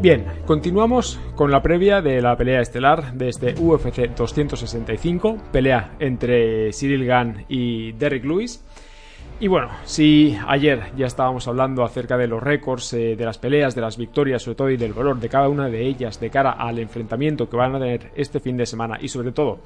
[0.00, 6.72] Bien, continuamos con la previa de la pelea estelar de este UFC 265, pelea entre
[6.72, 8.64] Cyril Gann y Derrick Lewis.
[9.40, 13.74] Y bueno, si ayer ya estábamos hablando acerca de los récords, eh, de las peleas,
[13.74, 16.52] de las victorias sobre todo y del valor de cada una de ellas de cara
[16.52, 19.58] al enfrentamiento que van a tener este fin de semana y sobre todo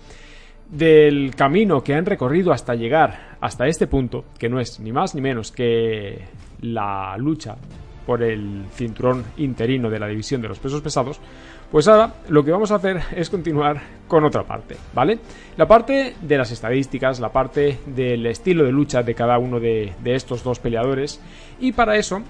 [0.71, 5.15] del camino que han recorrido hasta llegar hasta este punto, que no es ni más
[5.15, 6.25] ni menos que
[6.63, 7.59] la lucha
[8.07, 11.21] por el cinturón interino de la división de los pesos pesados,
[11.73, 15.19] pues ahora lo que vamos a hacer es continuar con otra parte, ¿vale?
[15.57, 19.95] La parte de las estadísticas, la parte del estilo de lucha de cada uno de,
[20.05, 21.19] estos dos peleadores.
[21.61, 22.21] Y para eso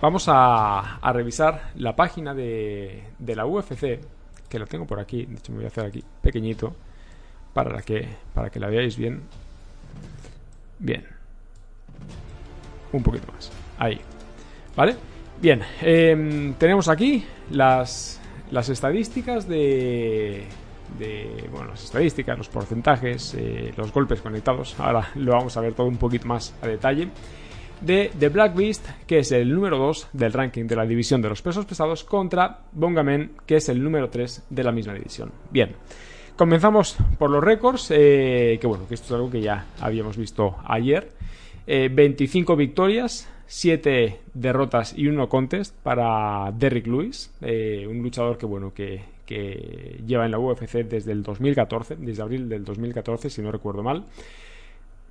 [0.00, 4.00] vamos a, revisar la página de, la UFC,
[4.48, 6.74] que la tengo por aquí, de hecho me voy a hacer aquí pequeñito,
[7.54, 9.22] para que, para que la veáis bien.
[10.80, 11.06] Bien.
[12.92, 13.52] Un poquito más.
[13.78, 14.00] Ahí.
[14.80, 14.96] ¿Vale?
[15.42, 18.18] Bien, em, tenemos aquí las,
[18.50, 20.44] estadísticas de,
[20.98, 24.80] de, bueno, las estadísticas, los porcentajes, eh, los golpes conectados.
[24.80, 27.08] Ahora lo vamos a ver todo un poquito más a detalle.
[27.82, 31.28] De The Black Beast, que es el número 2 del ranking de la división de
[31.28, 35.30] los pesos pesados, contra Bongamen, que es el número 3 de la misma división.
[35.50, 35.76] Bien,
[36.36, 40.56] comenzamos por los récords, eh, que bueno, que esto es algo que ya habíamos visto
[40.64, 41.12] ayer.
[41.66, 48.46] 25 eh, victorias, 7 derrotas y 1 contest para Derrick Lewis, eh, un luchador que
[48.46, 53.42] bueno que, que, lleva en la UFC desde el 2014, desde abril del 2014 si
[53.42, 54.04] no recuerdo mal.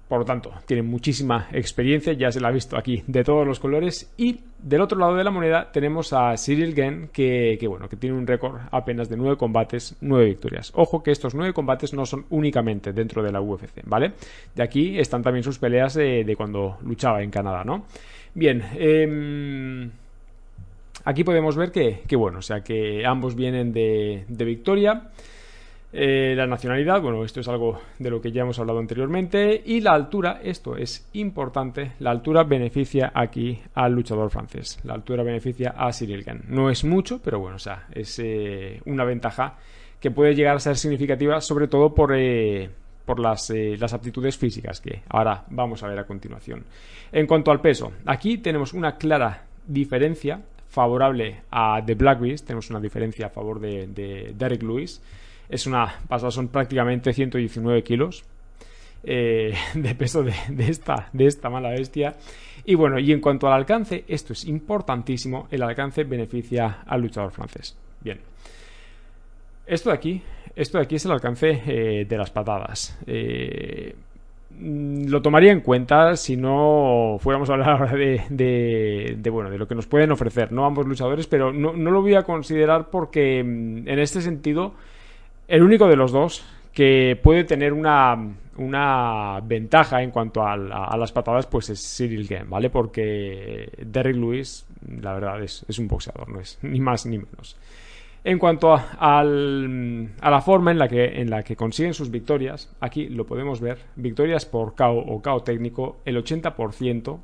[0.08, 3.60] Por lo tanto, tiene muchísima experiencia, ya se la ha visto aquí de todos los
[3.60, 4.12] colores.
[4.18, 8.18] Y del otro lado de la moneda tenemos a Cyril Genn, que, bueno, que tiene
[8.18, 10.72] un récord apenas de 9 combates, 9 victorias.
[10.74, 14.14] Ojo que estos 9 combates no son únicamente dentro de la UFC, ¿vale?
[14.56, 17.86] De aquí están también sus peleas de, cuando luchaba en Canadá, ¿no?
[18.34, 19.90] Bien, eh,
[21.06, 25.10] aquí podemos ver que, bueno, o sea que ambos vienen de, de victoria.
[25.92, 29.62] Eh, la nacionalidad, bueno, esto es algo de lo que ya hemos hablado anteriormente.
[29.66, 34.80] Y la altura, esto es importante, la altura beneficia aquí al luchador francés.
[34.84, 36.44] La altura beneficia a Cyril Gann.
[36.48, 39.58] No es mucho, pero bueno, o sea, es eh, una ventaja
[40.00, 42.70] que puede llegar a ser significativa, sobre todo por, eh,
[43.10, 46.64] por las, las, aptitudes físicas que ahora vamos a ver a continuación.
[47.12, 52.70] En cuanto al peso, aquí tenemos una clara diferencia favorable a The Black Beast, tenemos
[52.70, 55.02] una diferencia a favor de, de Derek Lewis.
[55.50, 58.24] Es una pasada, son prácticamente 119 kilos
[59.04, 62.16] eh, de peso de, esta, de esta mala bestia.
[62.64, 67.32] Y bueno, y en cuanto al alcance, esto es importantísimo, el alcance beneficia al luchador
[67.32, 67.76] francés.
[68.02, 68.20] Bien.
[69.70, 70.22] Esto de aquí,
[70.56, 72.98] esto de aquí es el alcance eh, de las patadas.
[73.06, 73.96] Eh,
[74.62, 79.68] lo tomaría en cuenta si no fuéramos a hablar ahora de, de, bueno de lo
[79.68, 83.42] que nos pueden ofrecer no ambos luchadores pero no, no lo voy a considerar porque
[83.42, 84.74] mm, en este sentido
[85.48, 86.44] el único de los dos
[86.74, 88.18] que puede tener una,
[88.58, 92.70] una ventaja en cuanto a, las patadas, pues es Cyril Game, ¿vale?
[92.70, 94.66] Porque Derrick Lewis,
[95.02, 97.58] la verdad, es, un boxeador, no es ni más ni menos.
[98.30, 103.80] En cuanto a, la forma en la, que, consiguen sus victorias, aquí lo podemos ver,
[103.96, 107.18] victorias por KO o KO técnico, el 80%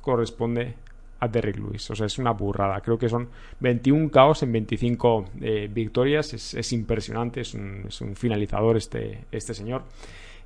[0.00, 0.74] corresponde
[1.20, 1.88] a Derrick Lewis.
[1.92, 2.80] O sea, es una burrada.
[2.80, 3.28] Creo que son
[3.60, 6.34] 21 caos en 25 eh, victorias.
[6.34, 7.42] Es, impresionante.
[7.42, 7.86] Es un,
[8.16, 9.84] finalizador este, este señor.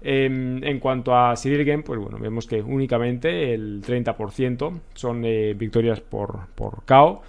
[0.03, 5.55] Em, en cuanto a Cyril Game, pues bueno, vemos que únicamente el 30% son eh,
[5.55, 7.23] victorias por, por KO.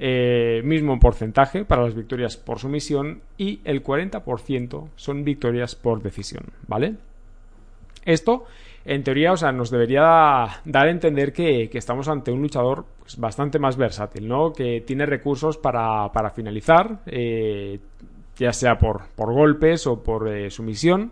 [0.00, 6.44] Eh, mismo porcentaje para las victorias por sumisión y el 40% son victorias por decisión,
[6.68, 6.94] ¿vale?
[8.04, 8.46] Esto
[8.84, 13.18] en teoría, o sea, nos debería dar a entender que, estamos ante un luchador pues,
[13.18, 14.52] bastante más versátil, ¿no?
[14.52, 17.80] Que tiene recursos para, finalizar, eh,
[18.36, 21.10] ya sea por, golpes o por eh, sumisión,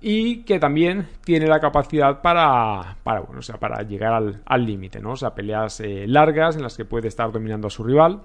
[0.00, 5.00] y que también tiene la capacidad para, para bueno, o sea, para llegar al límite,
[5.00, 5.12] ¿no?
[5.12, 8.20] O sea, peleas eh, largas en las que puede estar dominando a su rival.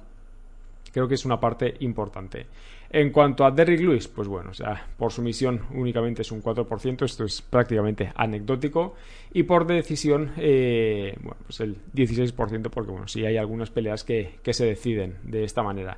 [0.91, 2.47] Creo que es una parte importante.
[2.89, 6.41] En cuanto a Derrick Lewis, pues bueno, o sea, por su misión únicamente es un
[6.41, 8.93] 4%, esto es prácticamente anecdótico.
[9.33, 14.39] Y por decisión, eh, bueno, pues el 16%, porque bueno, sí hay algunas peleas que,
[14.49, 15.97] se deciden de esta manera.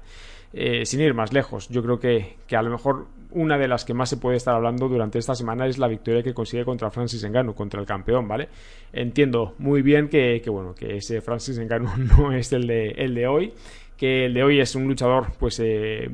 [0.53, 3.93] Eh, sin ir más lejos, yo creo que, a lo mejor una de las que
[3.93, 7.23] más se puede estar hablando durante esta semana es la victoria que consigue contra Francis
[7.23, 8.47] Ngannou, contra el campeón, ¿vale?
[8.93, 13.27] Entiendo muy bien que, bueno, que ese Francis Ngannou no es el de, el de
[13.27, 13.53] hoy,
[13.97, 15.59] que el de hoy es un luchador, pues...
[15.63, 16.09] Eh,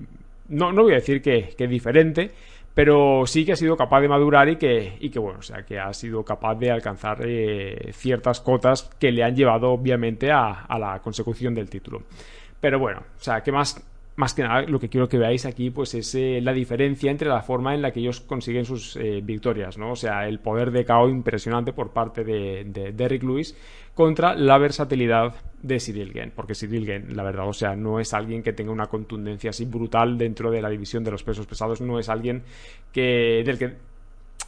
[0.50, 2.32] no, no voy a decir que, que diferente,
[2.74, 5.64] pero sí que ha sido capaz de madurar y que, y que bueno, o sea,
[5.64, 10.66] que ha sido capaz de alcanzar eh, ciertas cotas que le han llevado obviamente a,
[10.80, 12.02] la consecución del título.
[12.60, 13.80] Pero bueno, o sea, que más
[14.16, 17.30] más que nada lo que quiero que veáis aquí pues es eh, la diferencia entre
[17.30, 19.92] la forma en la que ellos consiguen sus eh, victorias, ¿no?
[19.92, 23.56] O sea, el poder de KO impresionante por parte de, de Derrick Lewis
[23.94, 28.14] contra la versatilidad de Cyril Gane, porque Cyril Gane, la verdad, o sea, no es
[28.14, 31.82] alguien que tenga una contundencia así brutal dentro de la división de los pesos pesados,
[31.82, 32.44] no es alguien
[32.92, 33.74] que del que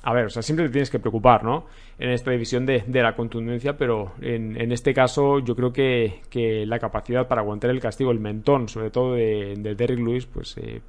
[0.05, 1.65] a ver, o sea, siempre te tienes que preocupar, ¿no?
[1.97, 7.27] En esta división de, la contundencia, pero en, este caso yo creo que, la capacidad
[7.27, 10.81] para aguantar el castigo, el mentón, sobre todo de, Derrick Lewis, pues eh,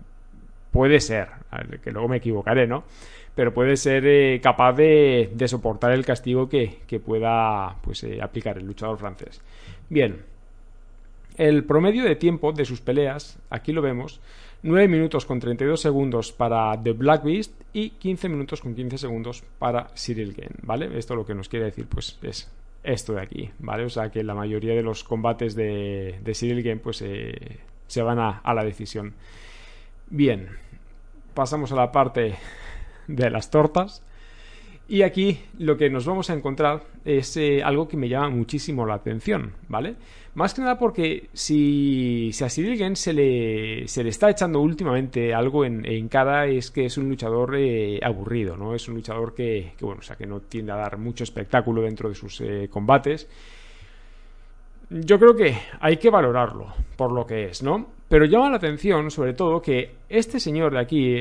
[0.70, 1.28] puede ser,
[1.82, 2.84] que luego me equivocaré, ¿no?
[3.34, 8.66] Pero puede ser eh, capaz de, soportar el castigo que, pueda pues, eh, aplicar el
[8.66, 9.40] luchador francés.
[9.88, 10.24] Bien,
[11.38, 14.20] el promedio de tiempo de sus peleas, aquí lo vemos,
[14.62, 19.44] 9 minutos con 32 segundos para The Black Beast y 15 minutos con 15 segundos
[19.58, 20.98] para Cyril Gane, ¿vale?
[20.98, 22.50] Esto lo que nos quiere decir pues es
[22.82, 23.84] esto de aquí, ¿vale?
[23.84, 28.18] O sea que la mayoría de los combates de, Cyril Gane pues eh, se van
[28.18, 29.14] a, a la decisión.
[30.08, 30.48] Bien,
[31.34, 32.36] pasamos a la parte
[33.06, 34.02] de las tortas.
[34.88, 38.86] Y aquí lo que nos vamos a encontrar es eh, algo que me llama muchísimo
[38.86, 39.96] la atención, ¿vale?
[40.34, 45.64] Más que nada porque si, si a se le, se le está echando últimamente algo
[45.64, 48.74] en, cara es que es un luchador eh, aburrido, ¿no?
[48.74, 52.08] Es un luchador que, bueno, o sea, que no tiende a dar mucho espectáculo dentro
[52.08, 53.28] de sus eh, combates.
[54.90, 56.66] Yo creo que hay que valorarlo
[56.96, 57.88] por lo que es, ¿no?
[58.08, 61.12] Pero llama la atención, sobre todo, que este señor de aquí,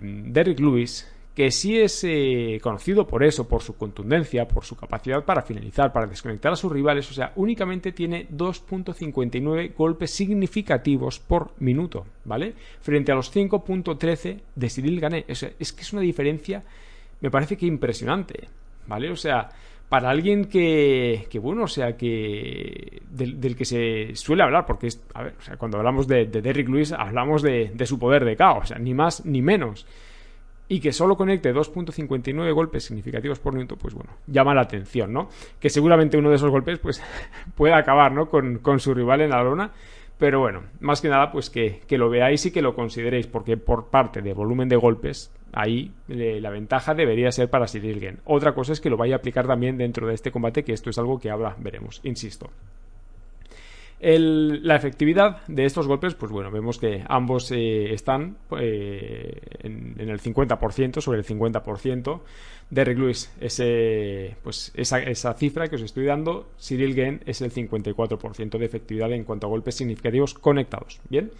[0.00, 5.24] Derrick Lewis, que sí es eh, conocido por eso, por su contundencia, por su capacidad
[5.24, 11.52] para finalizar, para desconectar a sus rivales, o sea, únicamente tiene 2.59 golpes significativos por
[11.60, 12.54] minuto, ¿vale?
[12.80, 15.24] Frente a los 5.13 de Cyril Gané.
[15.26, 16.62] es que es una diferencia,
[17.20, 18.48] me parece que impresionante,
[18.86, 19.10] ¿vale?
[19.10, 19.48] O sea,
[19.92, 25.02] para alguien que, que bueno, o sea, que del, que se suele hablar, porque es,
[25.12, 28.24] a ver, o sea, cuando hablamos de, de Derrick Lewis, hablamos de, de su poder
[28.24, 29.86] de caos, ni más ni menos
[30.72, 35.28] y que solo conecte 2.59 golpes significativos por minuto, pues bueno, llama la atención, ¿no?
[35.60, 37.02] Que seguramente uno de esos golpes pues
[37.54, 38.30] pueda acabar, ¿no?
[38.30, 39.70] Con, su rival en la lona,
[40.16, 43.90] pero bueno, más que nada pues que, lo veáis y que lo consideréis, porque por
[43.90, 48.80] parte de volumen de golpes, ahí la ventaja debería ser para Cyril Otra cosa es
[48.80, 51.28] que lo vaya a aplicar también dentro de este combate, que esto es algo que
[51.28, 52.48] ahora veremos, insisto
[54.02, 60.20] la efectividad de estos golpes, pues bueno, vemos que ambos eh, están eh, en, el
[60.20, 62.20] 50%, sobre el 50%.
[62.70, 68.58] Derrick Lewis, ese, pues esa, cifra que os estoy dando, Cyril Gain es el 54%
[68.58, 71.00] de efectividad en cuanto a golpes significativos conectados.
[71.08, 71.30] Bien.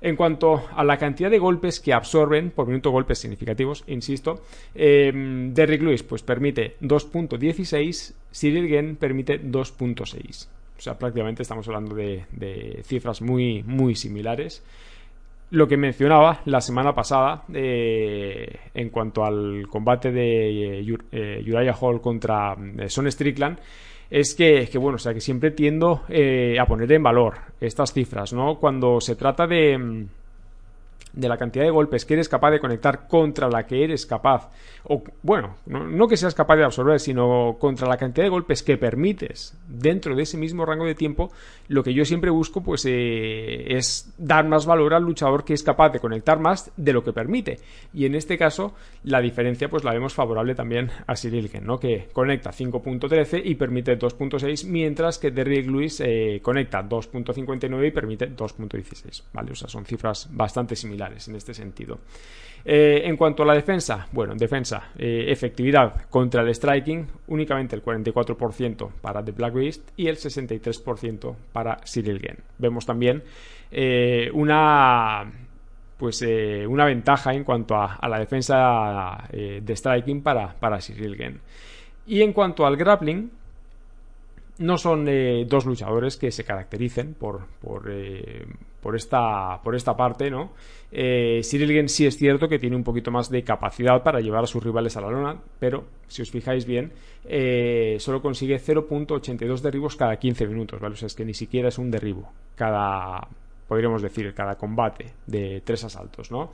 [0.00, 4.42] En cuanto a la cantidad de golpes que absorben por minuto golpes significativos, insisto,
[4.74, 5.12] eh,
[5.52, 10.48] Derrick Lewis pues permite 2.16, Cyril Gain permite 2.6.
[10.80, 14.64] O sea, prácticamente estamos hablando de, cifras muy, muy similares.
[15.50, 21.76] Lo que mencionaba la semana pasada eh, en cuanto al combate de eh, eh, Uriah
[21.78, 22.56] Hall contra
[22.88, 23.58] Son Strickland
[24.08, 26.04] es que, bueno, o sea, que siempre tiendo
[26.58, 28.54] a poner en valor estas cifras, ¿no?
[28.58, 30.06] Cuando se trata de
[31.12, 34.50] de la cantidad de golpes que eres capaz de conectar contra la que eres capaz,
[34.84, 38.76] o bueno, no, que seas capaz de absorber, sino contra la cantidad de golpes que
[38.76, 41.30] permites dentro de ese mismo rango de tiempo,
[41.68, 45.62] lo que yo siempre busco pues eh, es dar más valor al luchador que es
[45.62, 47.58] capaz de conectar más de lo que permite.
[47.92, 48.74] Y en este caso,
[49.04, 51.78] la diferencia pues la vemos favorable también a Sirilken, ¿no?
[51.78, 58.34] Que conecta 5.13 y permite 2.6, mientras que Derrick Lewis eh, conecta 2.59 y permite
[58.34, 59.52] 2.16, ¿vale?
[59.52, 61.98] O sea, son cifras bastante similares en este sentido.
[62.64, 67.82] Eh, en cuanto a la defensa, bueno, defensa, eh, efectividad contra el striking, únicamente el
[67.82, 72.36] 44% para The Black Beast y el 63% para Cyril Gen.
[72.58, 73.22] Vemos también
[73.70, 75.30] eh, una
[75.96, 76.24] pues
[76.66, 81.38] una ventaja en cuanto a, la defensa de striking para, para Cyril Gen.
[82.06, 83.30] Y en cuanto al grappling,
[84.60, 85.06] no son
[85.48, 87.90] dos luchadores que se caractericen por, por,
[88.80, 90.52] por esta, por esta parte, ¿no?
[90.92, 94.62] Eh, sí es cierto que tiene un poquito más de capacidad para llevar a sus
[94.62, 96.92] rivales a la lona, pero si os fijáis bien,
[97.24, 100.94] eh, solo consigue 0.82 derribos cada 15 minutos, ¿vale?
[100.94, 103.28] O sea, es que ni siquiera es un derribo cada,
[103.68, 106.50] podríamos decir, cada combate de tres asaltos, ¿no?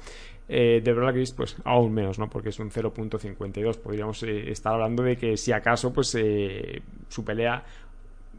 [0.48, 2.28] Eh, de Black pues aún menos, ¿no?
[2.28, 3.78] Porque es un 0.52.
[3.78, 7.64] Podríamos eh, estar hablando de que si acaso, pues eh, su pelea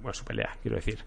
[0.02, 1.04] bueno, su pelea, quiero decir.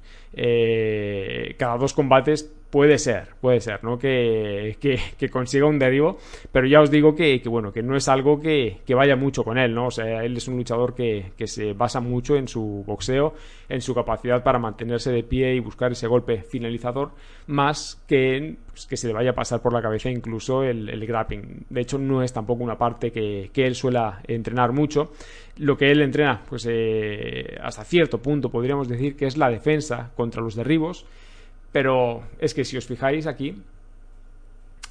[1.59, 3.99] cada dos combates puede ser, puede ser, ¿no?
[3.99, 6.19] Que, que, consiga un derribo,
[6.53, 9.75] pero ya os digo que, bueno, que no es algo que, vaya mucho con él,
[9.75, 9.87] ¿no?
[9.87, 13.35] O sea, él es un luchador que, se basa mucho en su boxeo,
[13.69, 17.11] en su capacidad para mantenerse de pie y buscar ese golpe finalizador,
[17.49, 21.07] más que pues, que se le vaya a pasar por la cabeza incluso el, el
[21.07, 21.67] grappling.
[21.69, 25.13] De hecho, no es tampoco una parte que, él suela entrenar mucho.
[25.59, 30.13] Lo que él entrena, pues eh, hasta cierto punto podríamos decir que es la defensa
[30.17, 31.05] contra los derribos
[31.73, 33.63] pero es que si os fijáis aquí,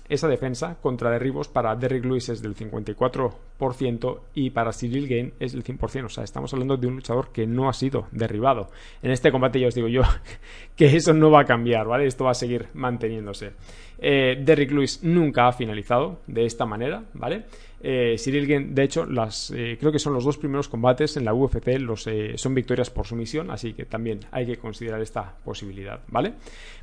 [0.09, 5.53] esa defensa contra derribos para Derrick Lewis es del 54% y para Cyril Gain es
[5.53, 6.05] del 100%.
[6.05, 8.69] O sea, estamos hablando de un luchador que no ha sido derribado.
[9.03, 10.01] En este combate ya os digo yo
[10.75, 12.07] que eso no va a cambiar, ¿vale?
[12.07, 13.51] Esto va a seguir manteniéndose.
[13.99, 17.43] Eh, Derrick Lewis nunca ha finalizado de esta manera, ¿vale?
[17.81, 21.33] Eh, Cyril de hecho, las, eh, creo que son los dos primeros combates en la
[21.33, 26.01] UFC, los, eh, son victorias por sumisión, así que también hay que considerar esta posibilidad,
[26.09, 26.33] ¿vale?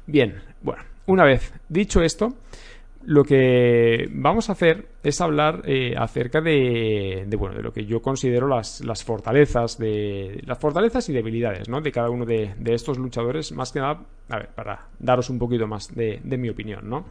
[0.07, 2.35] Bien, bueno, una vez dicho esto,
[3.07, 8.03] lo que vamos a hacer es hablar eh, acerca de, bueno, de lo que yo
[8.03, 11.81] considero las, fortalezas de las fortalezas y debilidades ¿no?
[11.81, 15.69] de cada uno de, estos luchadores más que nada a ver, para daros un poquito
[15.69, 17.05] más de, mi opinión ¿no?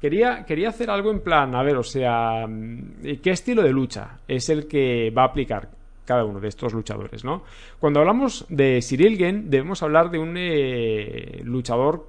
[0.00, 4.20] quería, quería hacer algo en plan a ver o sea mm, qué estilo de lucha
[4.26, 5.68] es el que va a aplicar
[6.06, 7.42] cada uno de estos luchadores ¿no?
[7.78, 12.08] cuando hablamos de Cyril Gen debemos hablar de un eh, luchador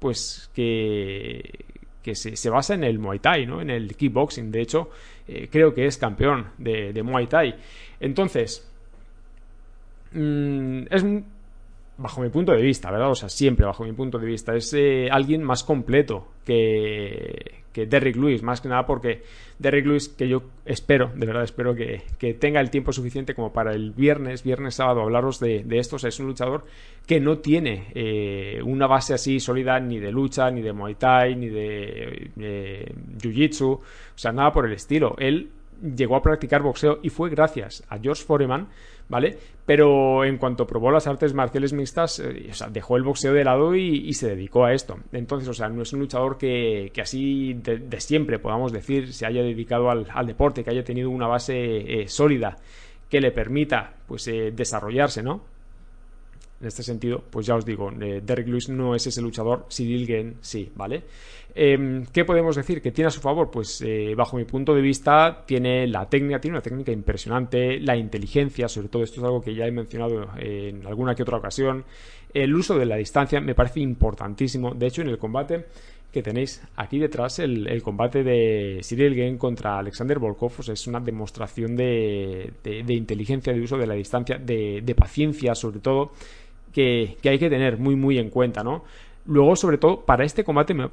[0.00, 1.71] pues que
[2.02, 3.60] que se, basa en el Muay Thai, ¿no?
[3.60, 4.50] En el kickboxing.
[4.50, 4.90] De hecho,
[5.28, 7.54] eh, creo que es campeón de, Muay Thai.
[8.00, 8.70] Entonces,
[10.12, 11.04] mm, es
[12.02, 13.10] bajo mi punto de vista, ¿verdad?
[13.10, 14.54] O sea, siempre bajo mi punto de vista.
[14.54, 19.22] Es eh, alguien más completo que, que Derrick Lewis, más que nada porque
[19.58, 22.02] Derrick Lewis, que yo espero, de verdad espero que,
[22.34, 25.96] tenga el tiempo suficiente como para el viernes, viernes, sábado, hablaros de, de esto.
[25.96, 26.64] es un luchador
[27.06, 31.36] que no tiene eh, una base así sólida ni de lucha, ni de Muay Thai,
[31.36, 33.82] ni de eh, Jiu-Jitsu, o
[34.14, 35.14] sea, nada por el estilo.
[35.18, 35.50] Él
[35.82, 38.68] llegó a practicar boxeo y fue gracias a George Foreman,
[39.12, 39.36] ¿vale?
[39.66, 43.44] Pero en cuanto probó las artes marciales mixtas, eh, o sea, dejó el boxeo de
[43.44, 44.96] lado y, se dedicó a esto.
[45.12, 49.42] Entonces, o sea, no es un luchador que, así de, siempre, podamos decir, se haya
[49.42, 51.54] dedicado al, deporte, que haya tenido una base
[52.00, 52.56] eh, sólida
[53.10, 55.42] que le permita, pues, eh, desarrollarse, ¿no?
[56.62, 60.34] En este sentido, pues ya os digo, Derek Lewis no es ese luchador, Cyril Gane
[60.40, 61.02] sí, ¿vale?
[61.56, 63.50] Em, ¿Qué podemos decir que tiene a su favor?
[63.50, 67.96] Pues eh, bajo mi punto de vista tiene la técnica, tiene una técnica impresionante, la
[67.96, 71.84] inteligencia, sobre todo esto es algo que ya he mencionado en alguna que otra ocasión,
[72.32, 75.66] el uso de la distancia me parece importantísimo, de hecho en el combate
[76.12, 81.00] que tenéis aquí detrás, el, combate de Cyril Gane contra Alexander Volkov pues es una
[81.00, 82.52] demostración de,
[82.88, 86.12] inteligencia, de uso de la distancia, de, paciencia sobre todo,
[86.72, 88.82] que, que hay que tener muy muy en cuenta, ¿no?
[89.24, 90.88] Luego, sobre todo, para este combate me,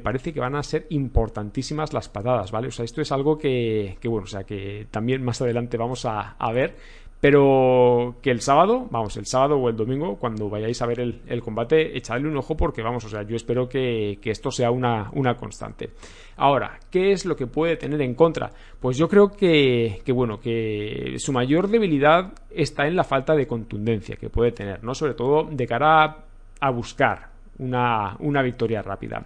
[0.00, 2.68] parece que van a ser importantísimas las patadas, ¿vale?
[2.68, 6.36] O sea, esto es algo que, bueno, o sea, que también más adelante vamos a,
[6.52, 6.76] ver,
[7.24, 11.40] pero que el sábado, vamos, el sábado o el domingo, cuando vayáis a ver el,
[11.42, 15.88] combate, echadle un ojo porque, vamos, o sea, yo espero que, esto sea una, constante.
[16.36, 18.50] Ahora, ¿qué es lo que puede tener en contra?
[18.78, 23.46] Pues yo creo que, que, bueno, que su mayor debilidad está en la falta de
[23.46, 24.94] contundencia que puede tener, ¿no?
[24.94, 26.26] Sobre todo de cara
[26.60, 29.24] a buscar una, una victoria rápida.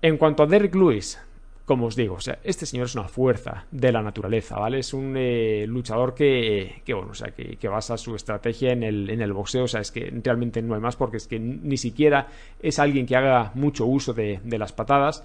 [0.00, 1.20] En cuanto a Derrick Lewis,
[1.68, 4.78] como os digo, o sea, este señor es una fuerza de la naturaleza, ¿vale?
[4.78, 9.20] Es un eh, luchador que, bueno, o sea, que, basa su estrategia en el, en
[9.20, 12.28] el, boxeo, o sea, es que realmente no hay más porque es que ni siquiera
[12.62, 15.22] es alguien que haga mucho uso de, de las patadas.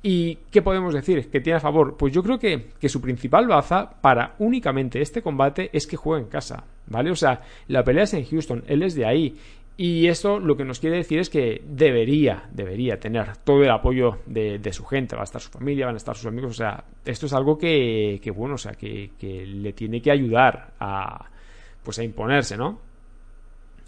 [0.00, 1.28] ¿Y qué podemos decir?
[1.28, 1.96] ¿Que tiene a favor?
[1.96, 6.22] Pues yo creo que, que, su principal baza para únicamente este combate es que juega
[6.22, 7.10] en casa, ¿vale?
[7.10, 9.36] O sea, la pelea es en Houston, él es de ahí
[9.82, 14.18] y esto lo que nos quiere decir es que debería, debería tener todo el apoyo
[14.26, 16.84] de, su gente, va a estar su familia, van a estar sus amigos, o sea,
[17.06, 21.30] esto es algo que, que bueno, o sea, que, que, le tiene que ayudar a,
[21.82, 22.78] pues a imponerse, ¿no?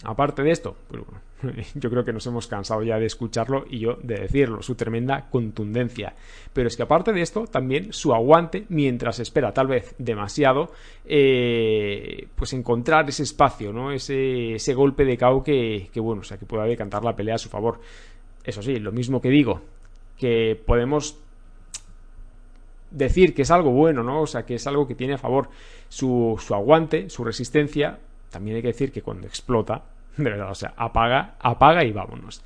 [0.05, 1.03] Aparte de esto, pues
[1.75, 5.29] yo creo que nos hemos cansado ya de escucharlo y yo de decirlo, su tremenda
[5.31, 6.15] contundencia.
[6.53, 10.71] Pero es que aparte de esto, también su aguante mientras espera tal vez demasiado,
[11.05, 13.93] eh, pues encontrar ese espacio, ¿no?
[13.93, 17.37] Ese, ese golpe de KO que, que, bueno, o sea, que pueda decantar la pelea
[17.37, 17.81] a su favor.
[18.45, 19.61] Eso sí, lo mismo que digo,
[20.19, 21.19] que podemos
[22.91, 24.23] decir que es algo bueno, ¿no?
[24.23, 25.49] O sea, que es algo que tiene a favor
[25.89, 27.99] su, su aguante, su resistencia,
[28.31, 29.85] también hay que decir que cuando explota,
[30.17, 32.43] de verdad, o sea, apaga, apaga y vámonos.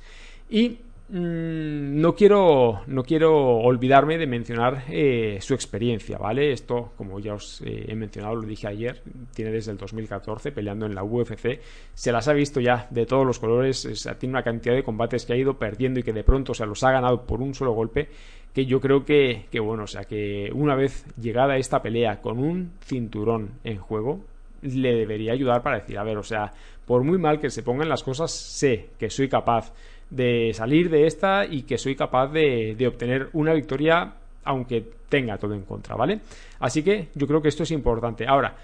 [0.49, 6.51] Y Mm, no quiero, no quiero olvidarme de mencionar eh, su experiencia, ¿vale?
[6.51, 9.01] Esto, como ya os eh, he mencionado, lo dije ayer,
[9.33, 11.61] tiene desde el 2014 peleando en la UFC,
[11.93, 13.87] se las ha visto ya de todos los colores,
[14.19, 16.83] tiene una cantidad de combates que ha ido perdiendo y que de pronto se los
[16.83, 18.09] ha ganado por un solo golpe,
[18.53, 22.37] que yo creo que, que bueno, o sea, que una vez llegada esta pelea con
[22.37, 24.25] un cinturón en juego,
[24.61, 26.51] le debería ayudar para decir, a ver, o sea,
[26.85, 29.73] por muy mal que se pongan las cosas, sé que soy capaz
[30.09, 35.53] de salir de esta y que soy capaz de, obtener una victoria aunque tenga todo
[35.53, 36.21] en contra, ¿vale?
[36.59, 38.25] Así que yo creo que esto es importante.
[38.25, 38.55] Ahora,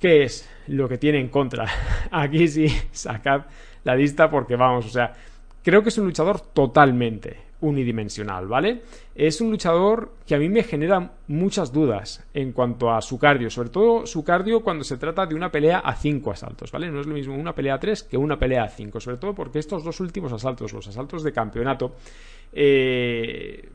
[0.00, 1.66] ¿qué es lo que tiene en contra?
[2.10, 3.42] Aquí sí, sacad
[3.84, 5.12] la lista porque vamos, o sea,
[5.62, 8.82] creo que es un luchador totalmente unidimensional, ¿vale?
[9.14, 13.50] Es un luchador que a mí me genera muchas dudas en cuanto a su cardio,
[13.50, 16.90] sobre todo su cardio cuando se trata de una pelea a 5 asaltos, ¿vale?
[16.90, 19.34] No es lo mismo una pelea a 3 que una pelea a 5, sobre todo
[19.34, 21.92] porque estos dos últimos asaltos, los asaltos de campeonato,
[22.52, 23.68] eh,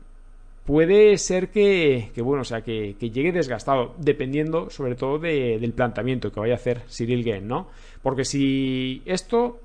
[0.64, 6.38] puede ser que, bueno, o sea, que, llegue desgastado, dependiendo sobre todo del planteamiento que
[6.38, 7.68] vaya a hacer Cyril Gane, ¿no?
[8.02, 9.58] Porque si esto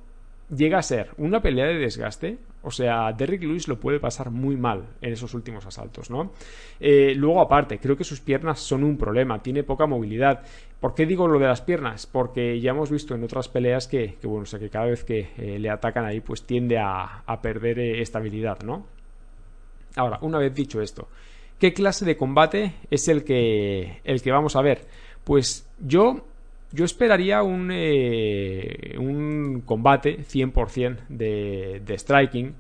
[0.50, 4.58] llega a ser una pelea de desgaste, o sea, Derrick Lewis lo puede pasar muy
[4.58, 6.32] mal en esos últimos asaltos, ¿no?
[6.80, 10.42] Eh, luego, aparte, creo que sus piernas son un problema, tiene poca movilidad.
[10.80, 12.08] ¿Por qué digo lo de las piernas?
[12.08, 15.30] Porque ya hemos visto en otras peleas que, bueno, o sea, que cada vez que
[15.38, 18.88] eh, le atacan ahí, pues tiende a, perder eh, estabilidad, ¿no?
[19.96, 21.08] Ahora, una vez dicho esto,
[21.60, 24.88] ¿qué clase de combate es el que, el que vamos a ver?
[25.24, 26.26] Pues yo
[26.72, 32.56] yo esperaría un, eh, un combate 100% de, de striking.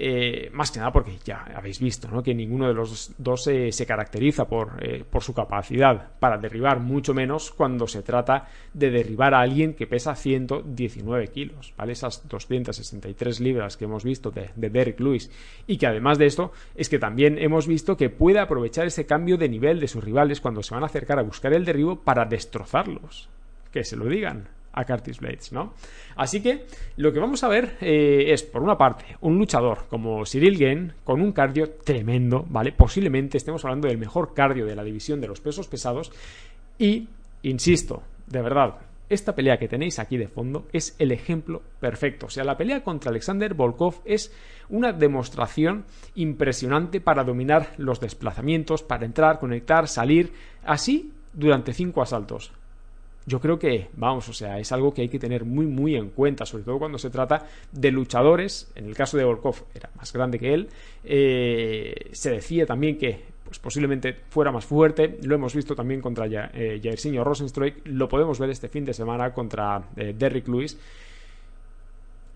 [0.00, 2.22] Eh, más que nada porque ya habéis visto ¿no?
[2.22, 7.14] que ninguno de los dos se caracteriza por, eh, por, su capacidad para derribar, mucho
[7.14, 11.94] menos cuando se trata de derribar a alguien que pesa 119 kilos, ¿vale?
[11.94, 15.32] Esas 263 libras que hemos visto de, de Derek Lewis.
[15.66, 19.36] Y que además de esto, es que también hemos visto que puede aprovechar ese cambio
[19.36, 22.24] de nivel de sus rivales cuando se van a acercar a buscar el derribo para
[22.24, 23.28] destrozarlos
[23.78, 25.74] que se lo digan a Curtis Blades, ¿no?
[26.16, 26.66] Así que
[26.96, 30.92] lo que vamos a ver eh, es, por una parte, un luchador como Cyril Gane
[31.04, 32.72] con un cardio tremendo, ¿vale?
[32.72, 36.10] Posiblemente estemos hablando del mejor cardio de la división de los pesos pesados
[36.76, 37.08] y,
[37.42, 42.26] insisto, de verdad, esta pelea que tenéis aquí de fondo es el ejemplo perfecto.
[42.26, 44.32] O sea, la pelea contra Alexander Volkov es
[44.68, 45.84] una demostración
[46.16, 50.32] impresionante para dominar los desplazamientos, para entrar, conectar, salir,
[50.64, 52.52] así durante cinco asaltos
[53.28, 56.08] yo creo que, vamos, o sea, es algo que hay que tener muy, muy en
[56.08, 58.72] cuenta, sobre todo cuando se trata de luchadores.
[58.74, 60.68] En el caso de Volkov era más grande que él.
[61.04, 65.18] Eh, se decía también que pues posiblemente fuera más fuerte.
[65.22, 67.82] Lo hemos visto también contra eh, Jairzinho Rosenstruik.
[67.84, 70.78] Lo podemos ver este fin de semana contra eh, Derrick Lewis.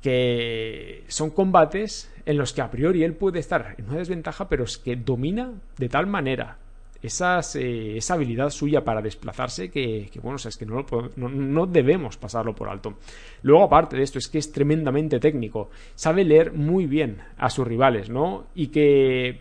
[0.03, 4.65] Que son combates en los que a priori él puede estar en una desventaja, pero
[4.65, 6.59] es que domina de tal manera
[7.03, 10.87] eh, esa habilidad suya para desplazarse que, bueno, es que no,
[11.17, 12.95] no, debemos pasarlo por alto.
[13.43, 17.67] Luego, aparte de esto, es que es tremendamente técnico, sabe leer muy bien a sus
[17.67, 18.47] rivales, ¿no?
[18.55, 19.41] Y que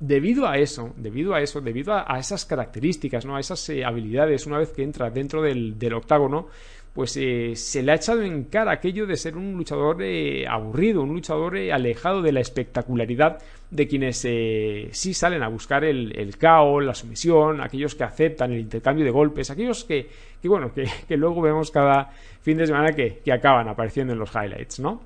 [0.00, 3.36] debido a eso, debido a eso, debido a, esas características, ¿no?
[3.36, 6.48] A esas eh, habilidades, una vez que entra dentro del, del octágono,
[6.94, 11.02] pues eh, se le ha echado en cara aquello de ser un luchador eh, aburrido,
[11.02, 16.84] un luchador eh, alejado de la espectacularidad de quienes sí salen a buscar el, caos,
[16.84, 20.08] la sumisión, aquellos que aceptan el intercambio de golpes, aquellos que,
[20.44, 24.78] bueno, que, luego vemos cada fin de semana que, que, acaban apareciendo en los highlights,
[24.78, 25.02] ¿no?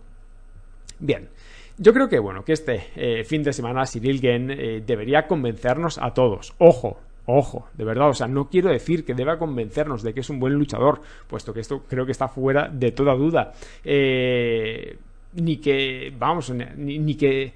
[0.99, 1.31] Bien.
[1.79, 4.49] Yo creo que, bueno, que este fin de semana Cyril Gen
[4.85, 6.53] debería convencernos a todos.
[6.59, 6.99] Ojo,
[7.31, 10.41] Ojo, de verdad, o sea, no quiero decir que deba convencernos de que es un
[10.41, 13.53] buen luchador, puesto que esto creo que está fuera de toda duda.
[13.85, 14.97] Eh,
[15.35, 17.53] ni que, vamos, ni, que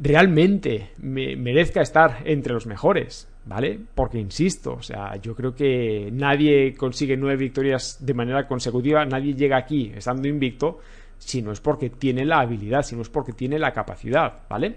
[0.00, 3.80] realmente merezca estar entre los mejores, ¿vale?
[3.96, 9.34] Porque insisto, o sea, yo creo que nadie consigue nueve victorias de manera consecutiva, nadie
[9.34, 10.78] llega aquí estando invicto,
[11.18, 14.76] si no es porque tiene la habilidad, si no es porque tiene la capacidad, ¿vale?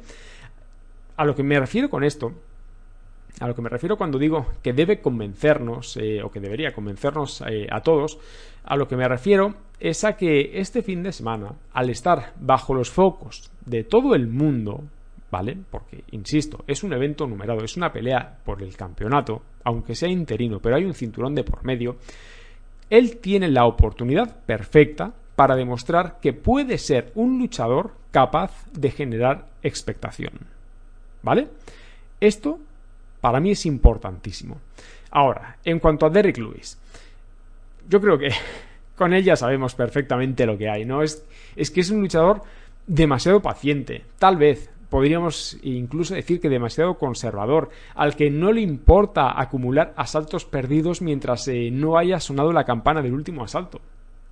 [1.18, 2.34] A lo que me refiero con esto
[3.40, 7.44] a lo que me refiero cuando digo que debe convencernos, eh, o que debería convencernos
[7.48, 8.18] eh, a todos,
[8.64, 12.74] a lo que me refiero es a que este fin de semana, al estar bajo
[12.74, 14.84] los focos de todo el mundo,
[15.30, 15.58] ¿vale?
[15.70, 20.60] Porque, insisto, es un evento numerado, es una pelea por el campeonato, aunque sea interino,
[20.60, 21.98] pero hay un cinturón de por medio,
[22.90, 29.48] él tiene la oportunidad perfecta para demostrar que puede ser un luchador capaz de generar
[29.62, 30.32] expectación.
[31.22, 31.50] ¿Vale?
[32.22, 32.60] Esto
[33.26, 34.58] para mí es importantísimo.
[35.10, 36.78] Ahora, en cuanto a Derrick Lewis,
[37.90, 38.30] yo creo que
[38.96, 41.02] con él ya sabemos perfectamente lo que hay, ¿no?
[41.02, 42.44] Es, es que es un luchador
[42.86, 49.42] demasiado paciente, tal vez podríamos incluso decir que demasiado conservador, al que no le importa
[49.42, 53.82] acumular asaltos perdidos mientras eh, no haya sonado la campana del último asalto.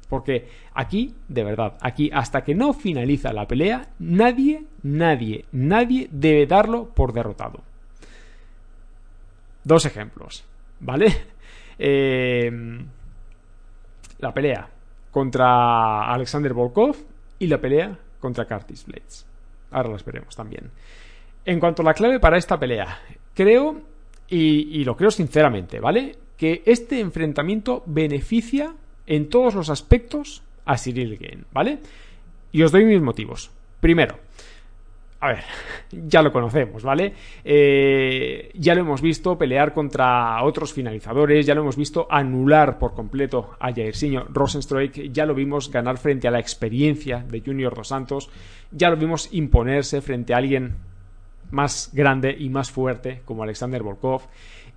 [0.08, 6.46] Porque aquí, de verdad, aquí hasta que no finaliza la pelea, nadie, nadie, nadie debe
[6.46, 7.73] darlo por derrotado.
[9.64, 10.44] Dos ejemplos,
[10.80, 11.08] ¿vale?
[11.80, 12.52] Eh,
[14.20, 14.70] la pelea
[15.12, 16.96] contra Alexander Volkov
[17.40, 19.26] y la pelea contra Curtis Blades.
[19.72, 20.72] Ahora las veremos también.
[21.46, 23.00] En cuanto a la clave para esta pelea,
[23.34, 23.82] creo,
[24.30, 26.16] y, lo creo sinceramente, ¿vale?
[26.38, 28.74] Que este enfrentamiento beneficia
[29.06, 31.80] en todos los aspectos a Cyril Gain, ¿vale?
[32.52, 33.52] Y os doy mis motivos.
[33.82, 34.18] Primero,
[35.24, 35.44] a ver,
[36.08, 37.14] ya lo conocemos, ¿vale?
[37.46, 42.94] Eh, ya lo hemos visto pelear contra otros finalizadores, ya lo hemos visto anular por
[42.94, 47.88] completo a Jairzinho Rosenstruik, ya lo vimos ganar frente a la experiencia de Junior Dos
[47.88, 48.30] Santos,
[48.72, 50.76] ya lo vimos imponerse frente a alguien
[51.52, 54.24] más grande y más fuerte como Alexander Volkov.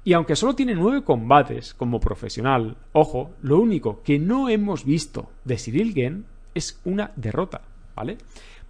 [0.04, 5.30] Y aunque solo tiene nueve combates como profesional, ojo, lo único que no hemos visto
[5.44, 7.62] de Cyril Gen es una derrota,
[7.96, 8.18] ¿vale?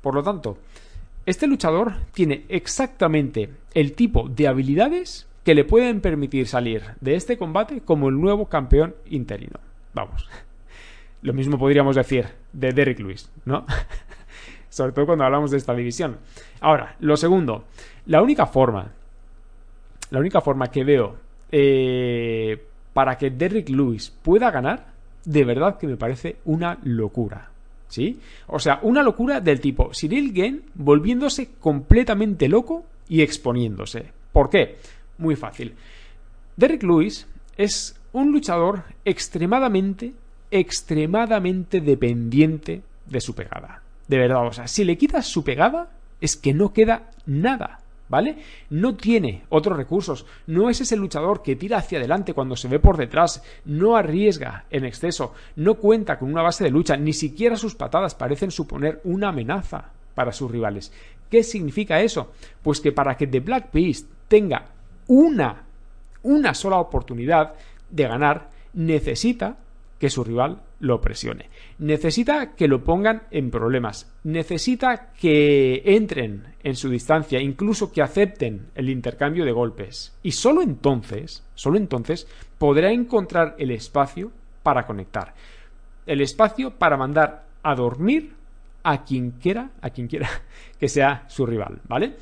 [0.01, 0.57] Por lo tanto,
[1.27, 7.37] este luchador tiene exactamente el tipo de habilidades que le pueden permitir salir de este
[7.37, 9.59] combate como el nuevo campeón interino.
[9.93, 10.29] Vamos.
[11.23, 13.67] Lo mismo podríamos decir de Derrick Lewis, ¿no?
[14.69, 16.19] Sobre todo cuando hablamos de esta división.
[16.61, 17.65] Ahora, lo segundo,
[18.07, 18.93] la única forma,
[20.11, 21.17] la única forma que veo
[21.51, 24.87] eh, para que Derrick Lewis pueda ganar,
[25.25, 27.51] de verdad que me parece una locura.
[27.88, 28.18] ¿Sí?
[28.49, 34.12] O sea, una locura del tipo Cyril Gain volviéndose completamente loco y exponiéndose.
[34.33, 34.77] ¿Por qué?
[35.18, 35.75] Muy fácil.
[36.57, 40.14] Derrick Lewis es un luchador extremadamente,
[40.51, 43.83] extremadamente dependiente de su pegada.
[44.09, 47.81] De verdad, o sea, si le quitas su pegada, es que no queda nada.
[48.09, 48.38] ¿Vale?
[48.71, 52.79] No tiene otros recursos, no es ese luchador que tira hacia adelante cuando se ve
[52.79, 57.57] por detrás, no arriesga en exceso, no cuenta con una base de lucha, ni siquiera
[57.57, 60.92] sus patadas parecen suponer una amenaza para sus rivales.
[61.31, 62.33] ¿Qué significa eso?
[62.62, 64.66] Pues que para que The Black Beast tenga
[65.09, 65.64] una,
[66.23, 67.55] una sola oportunidad
[67.90, 69.57] de ganar, necesita
[69.98, 71.48] que su rival lo presione.
[71.78, 74.12] Necesita que lo pongan en problemas.
[74.24, 80.16] Necesita que entren en su distancia, incluso que acepten el intercambio de golpes.
[80.22, 82.26] Y solo entonces, solo entonces
[82.59, 84.30] podrá encontrar el espacio
[84.62, 85.35] para conectar.
[86.06, 88.35] El espacio para mandar a dormir
[88.82, 90.28] a quien quiera, a quien quiera
[90.78, 92.16] que sea su rival, ¿vale?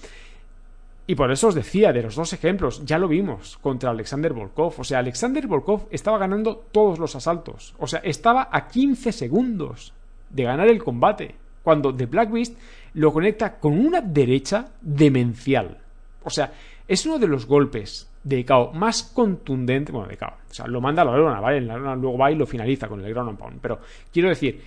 [1.06, 4.74] Y por eso os decía de los dos ejemplos, ya lo vimos contra Alexander Volkov.
[4.78, 7.74] O sea, Alexander Volkov estaba ganando todos los asaltos.
[7.78, 9.92] O sea, estaba a 15 segundos
[10.30, 11.34] de ganar el combate.
[11.62, 12.58] Cuando The Black Beast
[12.94, 15.78] lo conecta con una derecha demencial.
[16.22, 16.52] O sea,
[16.88, 19.92] es uno de los golpes de KO más contundente.
[19.92, 20.32] Bueno, de KO.
[20.50, 21.60] O sea, lo manda a la lona, ¿vale?
[21.60, 23.60] la lona luego va y lo finaliza con el ground and pound.
[23.60, 23.78] Pero
[24.10, 24.60] quiero decir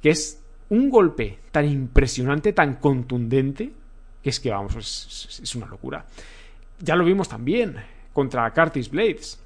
[0.00, 3.72] que es un golpe tan impresionante, tan contundente,
[4.22, 6.04] que es que vamos, es, una locura.
[6.78, 7.76] Ya lo vimos también
[8.12, 9.40] contra Curtis Blades.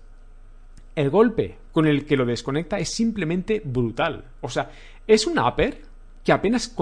[0.95, 4.25] El golpe con el que lo desconecta es simplemente brutal.
[4.41, 4.71] O sea,
[5.07, 5.81] es un upper
[6.25, 6.75] que apenas,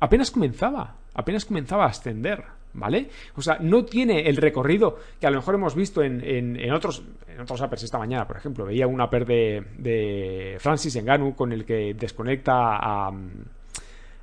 [0.00, 3.10] apenas comenzaba, apenas comenzaba a ascender, ¿vale?
[3.36, 7.02] O sea, no tiene el recorrido que a lo mejor hemos visto en, en, otros
[7.28, 8.64] en otros uppers esta mañana, por ejemplo.
[8.64, 13.12] Veía un upper de, de Francis Enganu con el que desconecta a,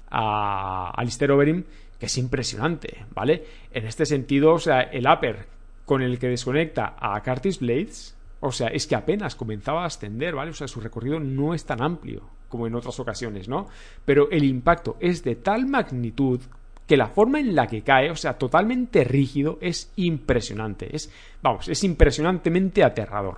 [0.09, 1.63] a Alistair Overeem
[2.01, 3.43] que es impresionante, ¿vale?
[3.71, 5.45] En este sentido, o sea, el upper
[5.85, 10.33] con el que desconecta a Curtis Blades, o sea, es que apenas comenzaba a ascender,
[10.33, 10.49] ¿vale?
[10.49, 13.67] O sea, su recorrido no es tan amplio como en otras ocasiones, ¿no?
[14.03, 16.41] Pero el impacto es de tal magnitud
[16.87, 20.95] que la forma en la que cae, o sea, totalmente rígido, es impresionante.
[20.95, 23.37] Es, vamos, es impresionantemente aterrador.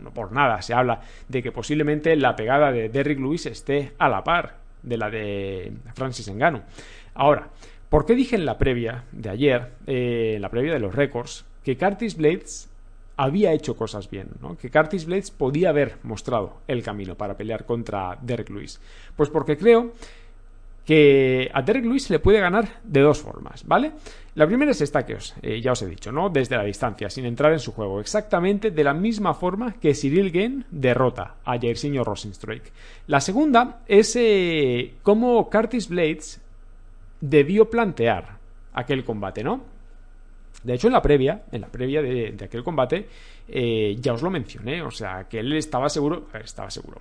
[0.00, 4.08] No por nada se habla de que posiblemente la pegada de Derrick Lewis esté a
[4.08, 6.62] la par de la de Francis Engano.
[7.14, 7.48] Ahora,
[7.88, 11.44] ¿por qué dije en la previa de ayer, eh, en la previa de los récords,
[11.64, 12.68] que Curtis Blades
[13.16, 14.56] había hecho cosas bien, ¿no?
[14.56, 18.80] que Curtis Blades podía haber mostrado el camino para pelear contra Derek Lewis?
[19.16, 19.92] Pues porque creo
[20.84, 23.92] que a Derek Lewis le puede ganar de dos formas, ¿vale?
[24.34, 26.30] La primera es esta que os, eh, ya os he dicho, ¿no?
[26.30, 30.30] Desde la distancia, sin entrar en su juego, exactamente de la misma forma que Cyril
[30.30, 32.72] Gain derrota a Jairzinho Rosenstruik.
[33.06, 36.40] La segunda es eh, cómo Curtis Blades
[37.20, 38.38] debió plantear
[38.72, 39.62] aquel combate, ¿no?
[40.62, 43.08] De hecho, en la previa, en la previa de, aquel combate,
[43.48, 47.00] eh, ya os lo mencioné, o sea, que él estaba seguro, estaba seguro,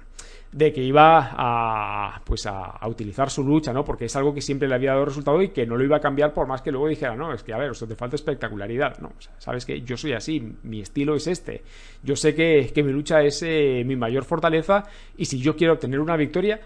[0.52, 3.84] de que iba a, pues a, utilizar su lucha, ¿no?
[3.84, 6.00] Porque es algo que siempre le había dado resultado y que no lo iba a
[6.00, 8.98] cambiar por más que luego dijera, no, es que a ver, eso te falta espectacularidad,
[9.00, 9.10] ¿no?
[9.10, 11.64] O sea, sabes que yo soy así, mi estilo es este,
[12.02, 14.86] yo sé que, mi lucha es eh, mi mayor fortaleza
[15.18, 16.62] y si yo quiero obtener una victoria,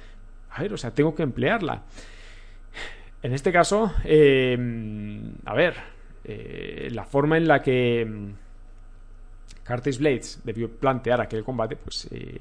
[0.52, 1.82] a ver, o sea, tengo que emplearla.
[3.24, 4.58] En este caso, eh,
[5.46, 5.76] a ver,
[6.26, 12.38] eh, la forma en la que mm, Curtis Blades debió plantear aquel combate, pues eh,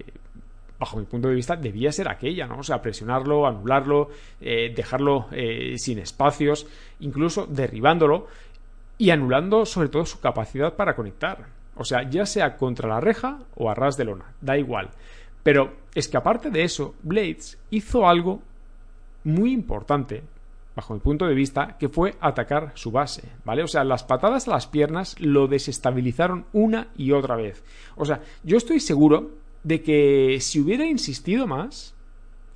[0.80, 2.58] bajo mi punto de vista debía ser aquella, ¿no?
[2.58, 5.28] O sea, presionarlo, anularlo, dejarlo
[5.76, 6.66] sin espacios,
[6.98, 8.26] incluso derribándolo
[8.98, 11.46] y anulando sobre todo su capacidad para conectar.
[11.76, 14.90] O sea, ya sea contra la reja o a ras de lona, da igual.
[15.44, 18.42] Pero es que aparte de eso, Blades hizo algo
[19.22, 20.24] muy importante
[20.74, 23.62] bajo mi punto de vista, que fue atacar su base, ¿vale?
[23.62, 27.62] O sea, las patadas a las piernas lo desestabilizaron una y otra vez.
[27.96, 29.30] O sea, yo estoy seguro
[29.62, 31.94] de que si hubiera insistido más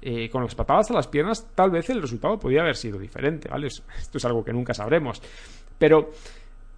[0.02, 3.48] eh, con las patadas a las piernas, tal vez el resultado podría haber sido diferente,
[3.48, 3.66] ¿vale?
[3.66, 5.20] Esto es algo que nunca sabremos.
[5.78, 6.10] Pero,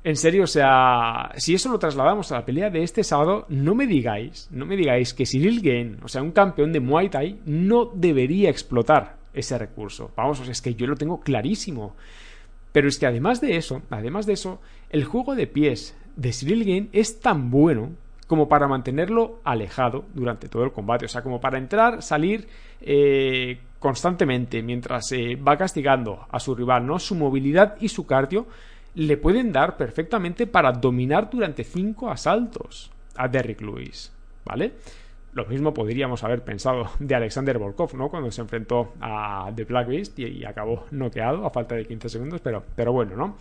[0.02, 3.74] en serio, o sea, si eso lo trasladamos a la pelea de este sábado, no
[3.74, 7.40] me digáis, no me digáis que Cyril Gane, o sea, un campeón de Muay Thai,
[7.44, 10.10] no debería explotar ese recurso.
[10.16, 11.94] Vamos, es que yo lo tengo clarísimo.
[12.72, 14.60] Pero es que además de eso, además de eso,
[14.90, 17.90] el juego de pies de Cyril Gane es tan bueno
[18.26, 21.06] como para mantenerlo alejado durante todo el combate.
[21.06, 22.46] O sea, como para entrar, salir
[22.80, 26.98] eh, constantemente mientras eh, va castigando a su rival, ¿no?
[26.98, 28.46] Su movilidad y su cardio
[28.94, 34.12] le pueden dar perfectamente para dominar durante cinco asaltos a Derrick Lewis.
[34.44, 34.74] ¿Vale?
[35.38, 38.08] Lo mismo podríamos haber pensado de Alexander Volkov, ¿no?
[38.08, 42.64] Cuando se enfrentó a The Black y, acabó noqueado a falta de 15 segundos, pero,
[42.74, 43.36] pero bueno, ¿no?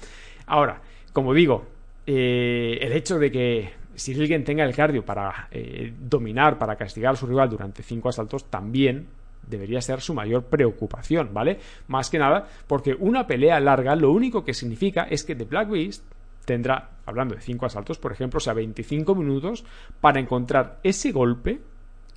[0.45, 0.79] Ahora,
[1.11, 1.65] como digo,
[2.05, 7.13] eh, el hecho de que si alguien tenga el cardio para eh, dominar, para castigar
[7.13, 9.07] a su rival durante cinco asaltos, también
[9.47, 11.57] debería ser su mayor preocupación, ¿vale?
[11.87, 15.69] Más que nada, porque una pelea larga lo único que significa es que The Black
[15.69, 16.03] Beast
[16.45, 19.65] tendrá, hablando de cinco asaltos, por ejemplo, o sea, 25 minutos
[19.99, 21.59] para encontrar ese golpe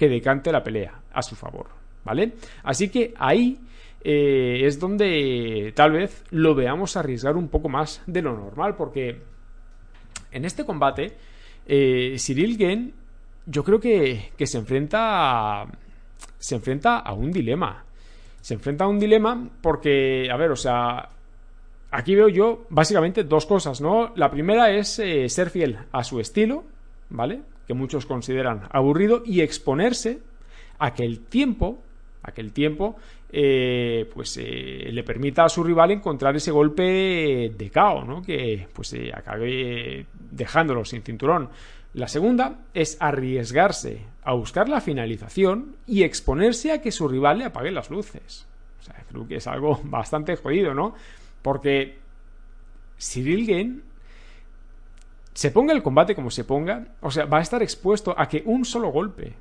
[0.00, 1.66] que decante la pelea a su favor,
[2.06, 2.32] ¿vale?
[2.62, 3.60] Así que ahí
[4.02, 9.20] eh, es donde tal vez lo veamos arriesgar un poco más de lo normal, porque
[10.32, 11.18] en este combate
[11.66, 12.94] eh, Cyril Gen
[13.44, 15.66] yo creo que, se enfrenta a,
[16.38, 17.84] se enfrenta a un dilema.
[18.40, 21.10] Se enfrenta a un dilema porque, a ver, o sea,
[21.90, 24.14] aquí veo yo básicamente dos cosas, ¿no?
[24.16, 26.64] La primera es eh, ser fiel a su estilo,
[27.10, 27.42] ¿vale?
[27.70, 30.18] Que muchos consideran aburrido y exponerse
[30.80, 31.78] a que el tiempo,
[32.20, 32.96] a que el tiempo
[33.30, 38.22] eh, pues eh, le permita a su rival encontrar ese golpe de cao, ¿no?
[38.22, 41.48] que pues eh, acabe dejándolo sin cinturón.
[41.94, 47.44] La segunda es arriesgarse a buscar la finalización y exponerse a que su rival le
[47.44, 48.48] apague las luces.
[48.80, 50.92] O sea, creo que es algo bastante jodido, ¿no?
[51.40, 51.98] Porque
[52.98, 53.89] Cyril Gane
[55.40, 58.42] se ponga el combate como se ponga, o sea, va a estar expuesto a que
[58.44, 59.33] un solo golpe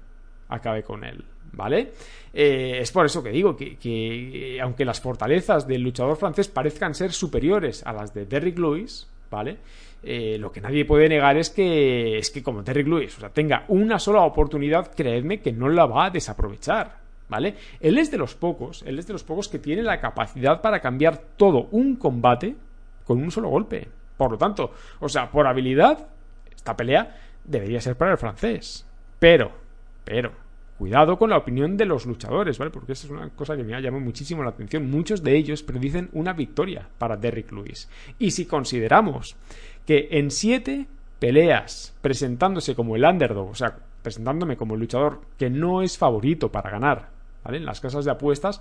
[0.47, 1.91] acabe con él, ¿vale?
[2.33, 6.95] Eh, es por eso que digo que, que, aunque las fortalezas del luchador francés parezcan
[6.95, 9.57] ser superiores a las de Derrick Lewis, ¿vale?
[10.01, 13.29] Eh, lo que nadie puede negar es que, es que como Derrick Lewis, o sea,
[13.31, 16.95] tenga una sola oportunidad, creedme que no la va a desaprovechar,
[17.27, 17.55] ¿vale?
[17.81, 20.79] Él es de los pocos, él es de los pocos que tiene la capacidad para
[20.79, 22.55] cambiar todo un combate
[23.03, 23.98] con un solo golpe.
[24.19, 26.09] Por lo tanto, o sea, por habilidad,
[26.53, 28.85] esta pelea debería ser para el francés.
[29.17, 29.49] Pero,
[30.03, 30.33] pero,
[30.77, 32.69] cuidado con la opinión de los luchadores, ¿vale?
[32.69, 34.91] Porque esa es una cosa que me ha llamado muchísimo la atención.
[34.91, 37.87] Muchos de ellos predicen una victoria para Derrick Lewis.
[38.19, 39.37] Y si consideramos
[39.85, 40.87] que en siete
[41.19, 46.51] peleas presentándose como el underdog, o sea, presentándome como el luchador que no es favorito
[46.51, 47.07] para ganar,
[47.45, 47.55] ¿vale?
[47.55, 48.59] En las casas de apuestas,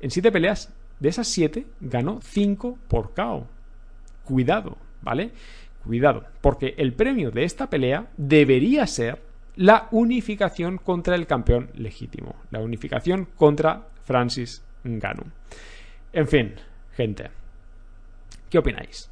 [0.00, 3.46] en siete peleas, de esas siete, ganó cinco por KO.
[4.24, 5.30] Cuidado, ¿vale?
[5.84, 9.18] Cuidado, porque el premio de esta pelea debería ser
[9.56, 15.26] la unificación contra el campeón legítimo, la unificación contra Francis Ngannou.
[16.12, 16.54] En fin,
[16.96, 17.30] gente,
[18.50, 19.10] ¿qué opináis?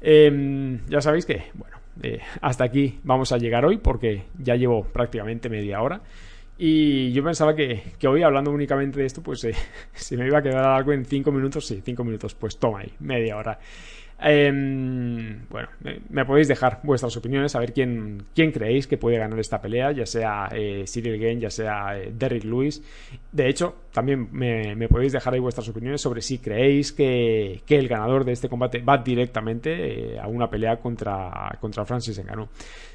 [0.00, 4.84] Em, ya sabéis que, bueno, eh, hasta aquí vamos a llegar hoy porque ya llevo
[4.84, 6.00] prácticamente media hora.
[6.58, 9.54] Y yo pensaba que, hoy hablando únicamente de esto, pues eh,
[9.94, 12.92] si me iba a quedar algo en 5 minutos, sí, 5 minutos, pues toma ahí,
[13.00, 13.58] media hora.
[14.24, 15.68] Em, bueno,
[16.10, 19.90] me podéis dejar vuestras opiniones, a ver quién, quién creéis que puede ganar esta pelea,
[19.90, 22.82] ya sea eh, Cyril Gain, ya sea eh, Derrick Lewis.
[23.32, 28.24] De hecho, también me, podéis dejar ahí vuestras opiniones sobre si creéis que, el ganador
[28.24, 32.48] de este combate va directamente eh, a una pelea contra, contra Francis Ngannou.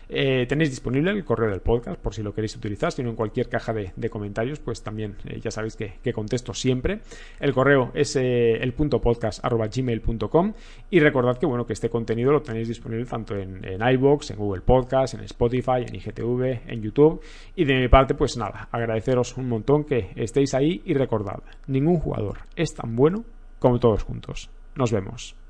[0.09, 3.49] Eh, tenéis disponible el correo del podcast por si lo queréis utilizar, sino en cualquier
[3.49, 7.01] caja de, comentarios, pues también eh, ya sabéis que, contesto siempre.
[7.39, 10.53] El correo es eh, el punto podcast gmail.com
[10.89, 14.37] y recordad que bueno que este contenido lo tenéis disponible tanto en, en iBox, en
[14.37, 17.21] Google Podcast, en Spotify, en IGTV, en YouTube.
[17.55, 21.99] Y de mi parte, pues nada, agradeceros un montón que estéis ahí y recordad, ningún
[21.99, 23.25] jugador es tan bueno
[23.59, 24.49] como todos juntos.
[24.75, 25.46] Nos vemos.